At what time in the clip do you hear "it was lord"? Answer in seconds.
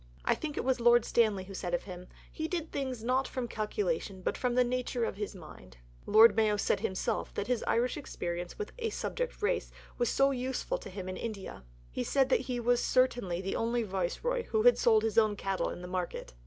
0.57-1.05